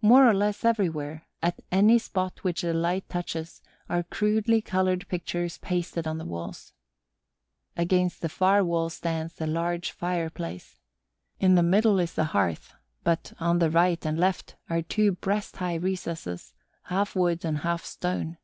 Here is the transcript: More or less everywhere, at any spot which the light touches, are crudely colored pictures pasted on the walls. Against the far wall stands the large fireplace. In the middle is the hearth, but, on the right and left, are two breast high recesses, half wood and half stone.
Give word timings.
More 0.00 0.28
or 0.28 0.32
less 0.32 0.64
everywhere, 0.64 1.26
at 1.42 1.58
any 1.72 1.98
spot 1.98 2.44
which 2.44 2.62
the 2.62 2.72
light 2.72 3.08
touches, 3.08 3.62
are 3.88 4.04
crudely 4.04 4.62
colored 4.62 5.08
pictures 5.08 5.58
pasted 5.58 6.06
on 6.06 6.18
the 6.18 6.24
walls. 6.24 6.72
Against 7.76 8.20
the 8.22 8.28
far 8.28 8.62
wall 8.62 8.90
stands 8.90 9.34
the 9.34 9.46
large 9.48 9.90
fireplace. 9.90 10.78
In 11.40 11.56
the 11.56 11.64
middle 11.64 11.98
is 11.98 12.12
the 12.14 12.26
hearth, 12.26 12.74
but, 13.02 13.32
on 13.40 13.58
the 13.58 13.68
right 13.68 14.06
and 14.06 14.20
left, 14.20 14.54
are 14.70 14.82
two 14.82 15.10
breast 15.10 15.56
high 15.56 15.74
recesses, 15.74 16.54
half 16.84 17.16
wood 17.16 17.44
and 17.44 17.58
half 17.58 17.84
stone. 17.84 18.38